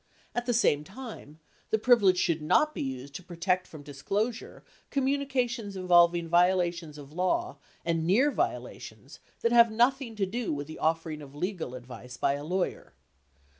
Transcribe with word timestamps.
At 0.33 0.47
the 0.47 0.51
same 0.55 0.83
time, 0.83 1.37
the 1.69 1.77
privilege 1.77 2.17
should 2.17 2.41
not 2.41 2.73
be 2.73 2.81
used 2.81 3.13
to 3.13 3.23
protect 3.23 3.67
from 3.67 3.83
dis 3.83 4.01
closure 4.01 4.63
communications 4.89 5.75
involving 5.75 6.27
violations 6.27 6.97
of 6.97 7.13
law 7.13 7.57
and 7.85 8.03
near 8.07 8.31
viola 8.31 8.79
tions 8.79 9.19
that 9.41 9.51
have 9.51 9.71
nothing 9.71 10.15
to 10.15 10.25
do 10.25 10.51
with 10.51 10.65
the 10.65 10.79
offering 10.79 11.21
of 11.21 11.35
legal 11.35 11.75
advice 11.75 12.17
by 12.17 12.33
a 12.33 12.43
lawyer. 12.43 12.95